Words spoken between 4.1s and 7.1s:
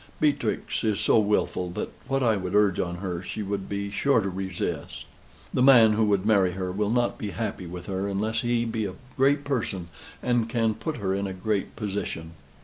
to resist. The man who would marry her, will